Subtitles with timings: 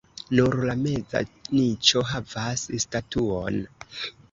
[0.37, 1.21] Nur la meza
[1.59, 3.63] niĉo havas statuon.